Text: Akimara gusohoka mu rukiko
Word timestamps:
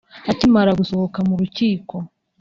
Akimara 0.31 0.71
gusohoka 0.79 1.19
mu 1.27 1.33
rukiko 1.39 1.95